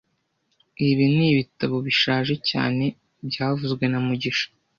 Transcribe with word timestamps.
Ibi 0.89 1.05
nibitabo 1.15 1.75
bishaje 1.85 2.35
cyane 2.49 2.85
byavuzwe 3.27 3.83
na 3.91 3.99
mugisha 4.05 4.47